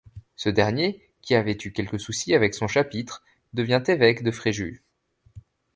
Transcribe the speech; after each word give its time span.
Ce 0.35 0.49
dernier, 0.49 1.07
qui 1.21 1.35
avait 1.35 1.59
eu 1.63 1.71
quelques 1.73 1.99
soucis 1.99 2.33
avec 2.33 2.55
son 2.55 2.67
chapitre, 2.67 3.21
devient 3.53 3.83
évêque 3.87 4.23
de 4.23 4.31
Fréjus. 4.31 4.83